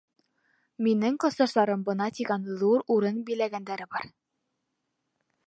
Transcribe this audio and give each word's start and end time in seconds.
Минең 0.85 1.19
класташтарым 1.23 1.83
бына 1.89 2.07
тигән, 2.21 2.49
ҙур 2.63 2.83
урын 2.97 3.21
биләгәндәре 3.29 3.89
бар. 3.95 4.11